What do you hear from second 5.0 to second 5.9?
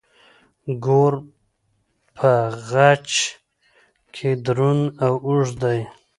او اوږد دی.